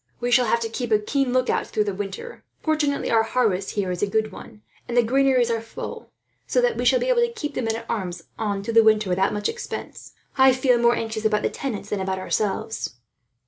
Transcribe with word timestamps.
"We 0.19 0.31
shall 0.31 0.47
have 0.47 0.59
to 0.61 0.67
keep 0.67 0.91
a 0.91 0.97
keen 0.97 1.31
lookout, 1.31 1.67
through 1.67 1.83
the 1.83 1.93
winter. 1.93 2.43
Fortunately 2.63 3.11
our 3.11 3.21
harvest 3.21 3.75
here 3.75 3.91
is 3.91 4.01
a 4.01 4.07
good 4.07 4.31
one, 4.31 4.63
and 4.87 4.97
the 4.97 5.03
granaries 5.03 5.51
are 5.51 5.57
all 5.57 5.61
full; 5.61 6.11
so 6.47 6.59
that 6.59 6.75
we 6.75 6.85
shall 6.85 6.99
be 6.99 7.09
able 7.09 7.21
to 7.21 7.31
keep 7.31 7.53
the 7.53 7.61
men 7.61 7.75
at 7.75 7.85
arms 7.87 8.23
on 8.35 8.63
through 8.63 8.73
the 8.73 8.83
winter, 8.83 9.11
without 9.11 9.31
much 9.31 9.47
expense. 9.47 10.13
I 10.39 10.53
feel 10.53 10.79
more 10.79 10.95
anxious 10.95 11.23
about 11.23 11.43
the 11.43 11.51
tenants 11.51 11.89
than 11.91 11.99
about 12.01 12.17
ourselves." 12.17 12.95